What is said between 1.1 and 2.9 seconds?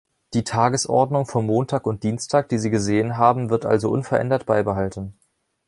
vom Montag und Dienstag, die Sie